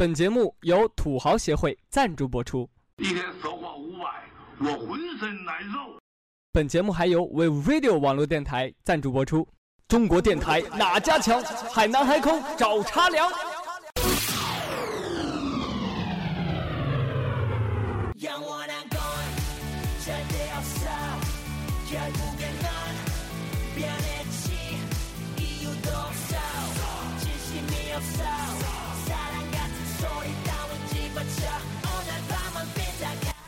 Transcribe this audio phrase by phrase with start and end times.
[0.00, 2.66] 本节目由土豪协会赞助播出。
[2.96, 4.08] 一天说话五百，
[4.60, 6.00] 我浑身难受。
[6.50, 9.46] 本节目还由 We Radio 网络电台赞助播出。
[9.88, 11.42] 中国电台哪家强？
[11.42, 13.30] 海南海口找茶凉。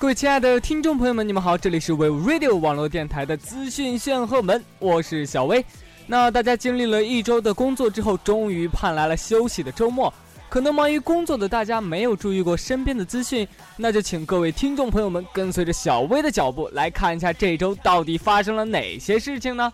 [0.02, 5.64] 各位亲爱的听众朋友们，你们好，这里是 We Radio 网络电台的资讯炫后门，我是小薇。
[6.08, 10.12] 那大家经历了一周的工作之后，终于盼来了休息的周末。
[10.48, 13.46] 可能忙于工作的大家没有注意过身边的资讯，
[13.76, 19.72] 那就请各位听众朋友们跟随着小薇的脚步来看一下这周到底发生了哪些事情呢？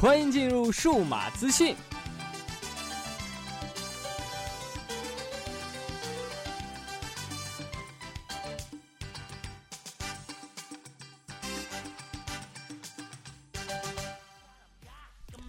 [0.00, 1.74] 欢迎进入数码资讯。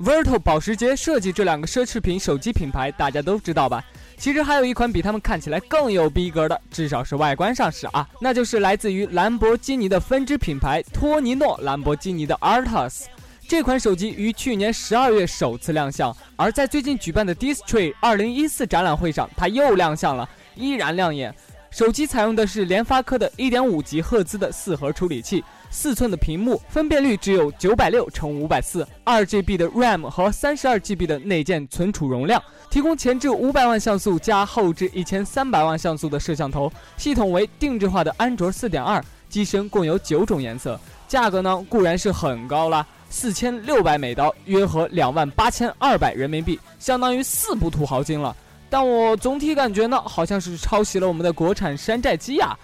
[0.01, 3.83] Virtual 保时捷设计这两个奢侈品手机品牌，大家都知道吧？
[4.17, 13.03] 其实还有一款比他们看起来更有逼格的，至少是外观上是啊，那就是来自于兰博基尼的分支品牌托尼诺兰博基尼的 Artus。
[13.47, 21.31] 这款手机于去年十二月首次亮相，而在最近举办的 Distry 二零一四展览会上，它又亮相了，依然亮眼。
[21.69, 25.43] 手机采用的是联发科的一点五吉赫兹的四核处理器。
[25.71, 48.35] 四寸的屏幕，分辨率只有九百六乘五百四，二 GB 的 RAM 和三十二 GB 的内建存储容量，提供前置五百万像素加后置一千三百万像素的摄像头，系统为定制化的安卓四点二，机身共有九种颜色，价格呢固然是很高了，四千六百美刀，约合两万八千二百人民币，相当于四部土豪金了，
[48.69, 52.57] 但我总体感觉呢，好像是抄袭了我们的国产山寨机呀。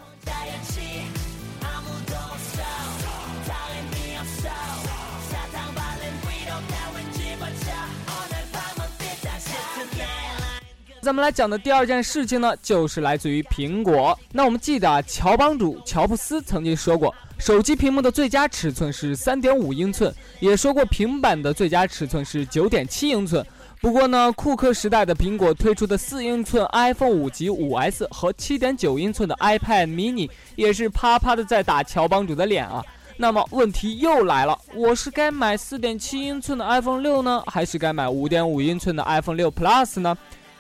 [11.08, 14.20] 咱们来讲的第二件事情呢，就是来自于苹果。
[14.34, 23.42] 那我们记得啊，乔帮主乔布斯曾经说过，手机屏幕的最佳尺寸是三点五英寸，也说过平板的最佳尺寸是九点七英寸。
[23.80, 32.84] 不过呢，库克时代的苹果推出的四英寸 iPhone 五及五 S 和七点九英寸的 iPad mini 也是啪啪的在打乔帮主的脸啊。
[33.16, 40.18] 那么问题又来了，我是该买四点七英寸的 iPhone 六呢，还是该买五点五英寸的 iPhone 六 Plus 呢？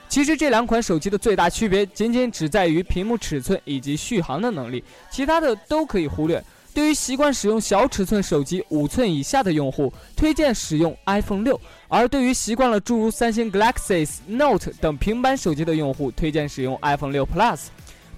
[0.09, 6.44] 其实这两款手机的最大区别，仅仅只在于屏幕尺寸以及续航的能力，其他的都可以忽略。
[6.73, 17.62] 对于习惯使用小尺寸手机五寸以下的用户，推荐使用 iPhone 六；而对于习惯了诸如三星 Galaxy Note 等平板手机的用户，推荐使用 iPhone 六 Plus。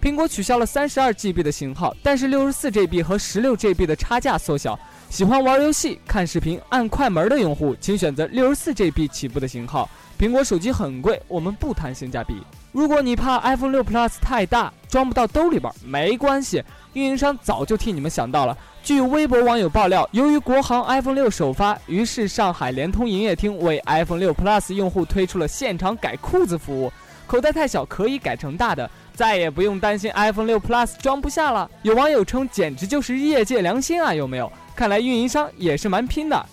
[0.02, 4.78] 苹果取消了三十二 GB 的型号，但是六十四 GB 和十六 GB 的差价缩小。
[5.10, 9.90] 喜欢玩游戏、看视频、按快门的用户，请选择六十四 GB 起步的型号。
[10.20, 12.36] 苹果手机很贵，我们不谈性价比。
[12.72, 18.56] 如果你怕 iPhone 六 Plus 太大，装不到兜里边，没关系，运营商早就替你们想到了。
[18.84, 26.94] 据微博网友爆料，由于国行 iPhone 六首发，于是上海联通营业厅为 iPhone 六 Plus 用户推出了现场改裤子服务，
[27.26, 31.70] 口袋太小可以改成大的，再也不用担心 iPhone 六 Plus 装不下了。
[31.82, 34.14] 有网友称，简直就是业界良心啊！
[34.14, 34.52] 有没有？
[34.80, 36.46] 看来运营商也是蛮拼的。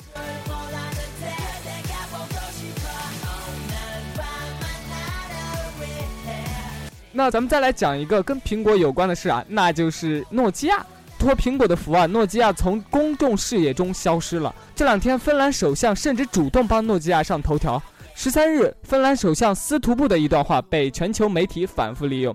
[7.13, 10.85] 那咱们再来讲一个跟苹果有关的事啊，那就是诺基亚。
[11.17, 14.53] 托苹果的福啊，诺基亚从公众视野中消失了。
[14.75, 17.81] 这两天，芬兰首相甚至主动帮诺基亚上头条。
[18.17, 22.35] 十三日，芬兰首相斯图布的一段话被全球媒体反复利用：“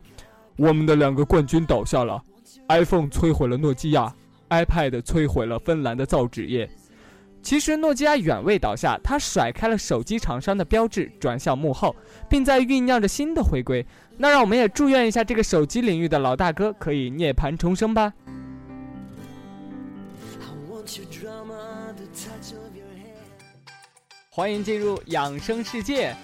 [0.56, 2.24] 我们的两个冠军倒下了
[2.70, 4.12] ，iPhone 摧毁了诺基亚
[4.52, 6.70] ，iPad 摧毁了芬兰的造纸业。”
[7.42, 11.96] 其实诺基亚远未倒下，它甩开了手机厂商的标志，转向幕后，
[12.30, 13.84] 并在酝酿着新的回归。
[14.16, 18.14] 那让我们也祝愿一下这个手机领域的老大哥可以涅槃重生吧。
[24.30, 26.16] 欢迎进入养生世界。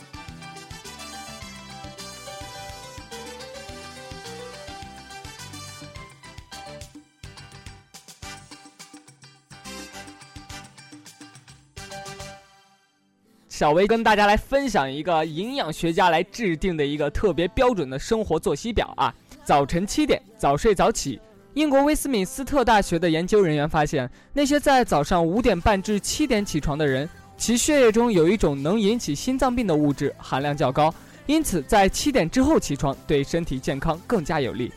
[13.57, 19.11] 小薇跟大家来分享一个营养学家来制定的一个特别标准的生活作息表啊。
[19.43, 21.19] 早晨七点早睡早起。
[21.55, 30.93] 英国威斯敏斯特大学的研究人员发现，那些在早上五点半至七点起床的人，其血液中有一种能引起心脏病的物质含量较高，
[31.25, 34.71] 因此在七点之后起床对身体健康更加有利。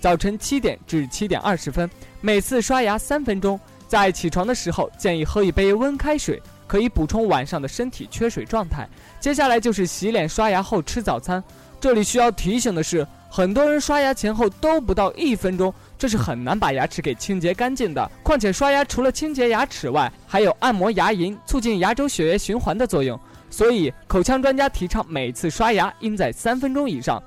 [0.00, 1.90] 早晨七点至七点二十分，
[2.22, 3.60] 每次刷牙三分钟。
[3.90, 8.88] 在起床的时候，建议喝一杯温开水，可以补充晚上的身体缺水状态。
[9.18, 11.42] 接下来就是洗脸刷牙后吃早餐。
[11.80, 18.08] 这里需要提醒的是，很多人刷牙前后都不到一分钟，这是很难把牙齿给清洁干净的。
[18.22, 23.18] 况且刷牙除了清洁牙齿外，还有按摩牙龈、促进牙周血液循环的作用。
[23.50, 27.20] 所以，口腔专家提倡每次刷牙应在三分钟以上。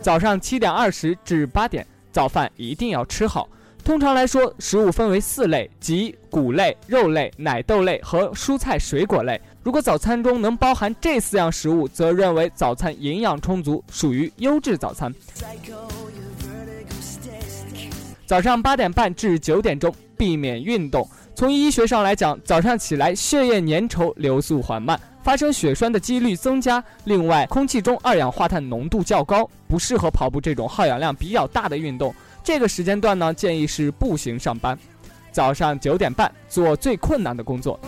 [0.00, 3.48] 早上七点二十至八点，早饭一定要吃好。
[3.84, 9.40] 通常来说，食物分为四类，即谷类、肉类、奶豆类和蔬菜水果类。
[9.64, 15.12] 如果早餐中能包含这四样食物，则认为早餐营养充足，属于优质早餐。
[18.24, 21.06] 早上八点半至九点钟避免运动。
[21.34, 26.82] 从医学上来讲，早上起来血液粘稠，流速缓慢，发生血栓的几率增加。
[27.04, 32.14] 另外，空气中二氧化碳浓度较高，不适合跑步这种耗氧量比较大的运动。
[32.44, 34.78] 这个时间段呢，建议是步行上班。
[35.30, 37.78] 早上九点半做最困难的工作。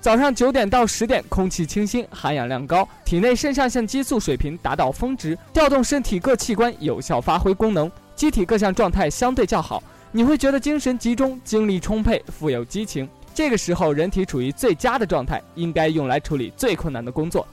[0.00, 13.08] 早上九点到十点，空气清新，含氧量高，体内肾上腺激素水平达到峰值，调动身体各器官有效发挥功能，机体各项状态相对较好，你会觉得精神集中，精力充沛，富有激情。
[13.34, 17.46] 这个时候，人体处于最佳的状态，应该用来处理最困难的工作。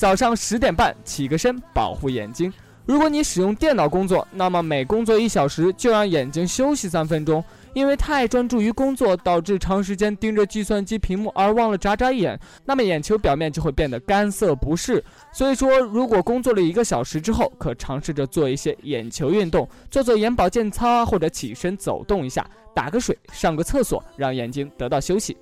[0.00, 2.50] 早上十点半起个身，保护眼睛。
[2.86, 7.44] 如果你使用电脑工作，那么每工作一小时就让眼睛休息三分钟，
[7.74, 15.04] 因为太专注于工作，导致长时间盯着计算机屏幕而忘了眨眨眼，那么眼球表面就会变得干涩不适。
[15.34, 25.36] 所以说，如果工作了一个小时之后，可尝试着做一些眼球运动，做做眼保健操啊，或者起身走动一下，打个水，上个厕所，让眼睛得到休息。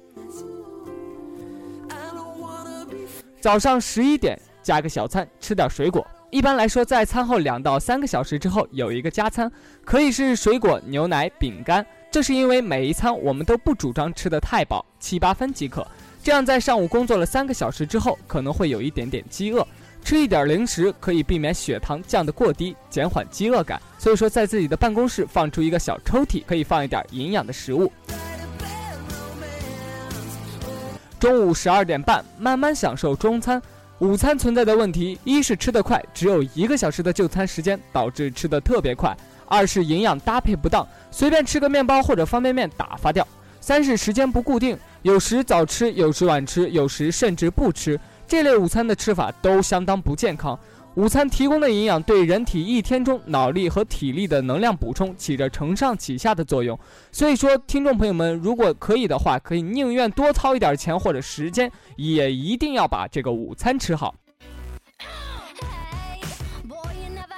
[3.41, 4.37] 早上十一点。
[4.69, 6.07] 加个小餐，吃点水果。
[6.29, 9.51] 一般来说，在餐后两到三个小时之后有一个加餐，
[9.83, 11.85] 可以是水果、牛奶、饼干。
[12.11, 15.87] 这是因为每一餐我们都不主张吃得太饱，七八分即可。
[16.23, 19.67] 这样在上午工作了三个小时之后，可能会有一点点饥饿，
[20.05, 23.81] 吃一点零食可以避免血糖降得过低，减缓饥饿感。
[23.99, 27.91] 所以说，在自己的办公室放出一个小抽屉，可以放一点营养的食物。
[31.19, 33.63] 中午十二点半，慢慢享受中餐。
[34.01, 39.13] 午餐存在的问题，一是吃得快，只有一个小时的就餐时间，导致吃得特别快；
[39.49, 43.25] 二是营养搭配不当，随便吃个面包或者方便面打发掉；
[43.61, 47.99] 三是时间不固定，有时早吃，有时晚吃，有时甚至不吃。
[48.25, 50.57] 这类午餐的吃法都相当不健康。
[50.99, 56.77] 午餐提供的营养对人体一天中脑力和体力的能量补充起着承上启下的作用，
[57.13, 64.13] 所以说，听众朋友们，如果可以的话，可以宁愿多掏一点钱或者时间，也一定要把这个午餐吃好。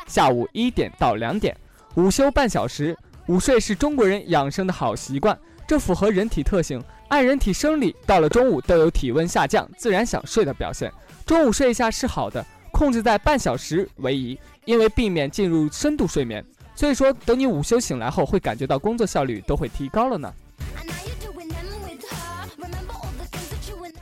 [0.06, 1.54] 下午一点到两点，
[1.96, 2.96] 午休半小时，
[3.26, 6.82] 午睡是中国人养生的好习惯，这符合人体特性。
[7.08, 10.90] 按人体生理，到了中午都有体温下降、自然想睡的表现，
[11.26, 12.42] 中午睡一下是好的。
[12.80, 16.42] 控制在半小时为宜，因为避免进入深度睡眠。
[16.74, 20.32] 所以说，等你午休醒来后，会感觉到工作效率都会提高了呢。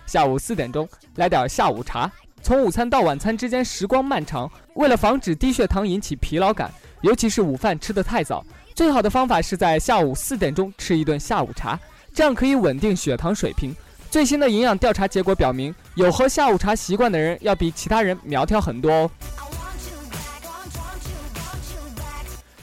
[0.06, 2.08] 下午四点钟来点下午茶。
[2.40, 11.76] 从午餐到晚餐之间时光漫长，为了防止低血糖引起疲劳感，尤其是午饭吃得太早，最好的方法是在下午四点钟吃一顿下午茶，
[12.14, 13.74] 这样可以稳定血糖水平。
[14.08, 19.10] 最新的营养调查结果表明，有喝下午茶习惯的人要比其他人苗条很多哦。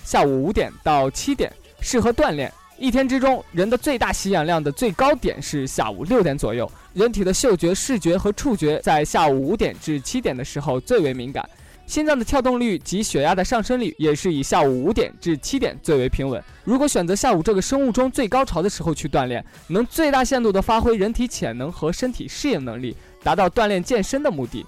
[0.06, 1.52] 下午五点到七点
[1.82, 2.50] 适合锻炼。
[2.78, 6.70] 一天之中，人的最大吸氧量的最高点是下午六点左右。
[6.94, 11.46] 人体的嗅觉、视觉和触觉在下午五点至七点的时候最为敏感。
[11.86, 16.42] 心脏的跳动率及血压的上升率也是以下午五点至七点最为平稳。
[16.64, 24.64] 如果选择下午这个生物钟最高潮的时候去锻炼，能最大限度地发挥人体潜能和身体适应能力，达到锻炼健身的目的。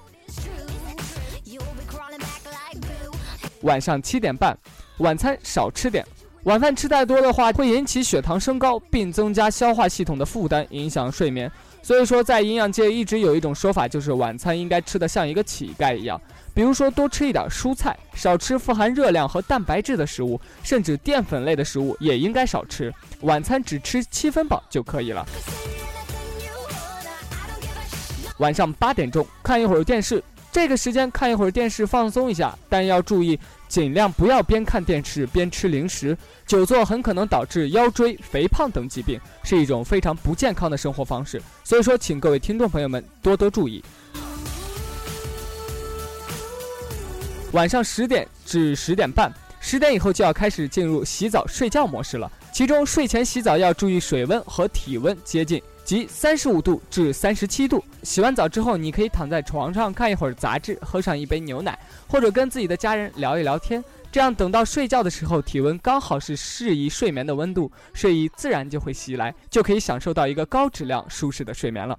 [3.62, 4.58] 晚上七点半，
[4.98, 6.04] 晚餐少吃点。
[6.44, 11.52] 晚饭吃太多的话，会引起血糖升高，并增加消化系统的负担，影响睡眠。
[11.84, 16.20] 所以说，在营养界一直有一种说法，就是晚餐应该吃得像一个乞丐一样。
[16.56, 22.92] 比如说，多吃一点蔬菜，少吃富含热量和蛋白质的食物，甚至淀粉类的食物也应该少吃。
[23.22, 25.24] 晚餐只吃七分饱就可以了。
[28.38, 30.24] 晚上八点钟看一会儿电视。
[30.50, 36.18] 这个时间看一会儿电视放松一下，但要注意尽量不要边看电视边吃零食，
[36.48, 41.40] 久坐很可能导致腰椎、肥胖等疾病，是一种非常不健康的生活方式。
[41.64, 43.84] 所以说，请各位听众朋友们多多注意。
[47.52, 52.32] 晚上十点至十点半，十点以后就要开始进入洗澡睡觉模式了。
[52.52, 57.82] 其中睡前洗澡要注意水温和体温接近，即三十五度至三十七度。
[58.04, 61.80] 洗完澡之后，你可以躺在床上看一会儿杂志，喝上一杯牛奶，
[62.10, 63.82] 或者跟自己的家人聊一聊天。
[64.12, 71.98] 这样等到睡觉的时候，体温刚好是适宜睡眠的温度，睡意自然就会袭来，就可以享受到一个高质量、舒适的睡眠了。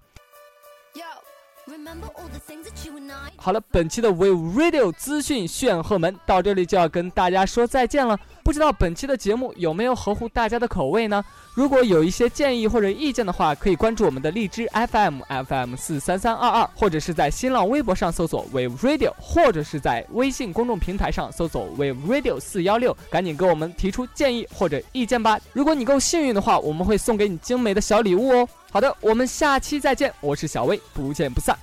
[3.36, 8.18] 好了，本期的 We Radio 资讯炫赫门到这里就要跟大家说再见了。
[8.42, 11.24] 不知道本期的节目有没有合乎大家的口味呢？
[11.54, 25.38] 如果有一些建议或者意见的话，可以关注我们的荔枝 FM FM 四三三二二，或者是在新浪微博上搜索 We Radio，或者是在微信公众平台上搜索 We Radio 四幺六，赶紧给我们提出建议或者意见吧。
[25.52, 28.48] 如果你够幸运的话，我们会送给你精美的小礼物哦。
[28.70, 31.56] 好的，我们下期再见，我是小薇，不见不散。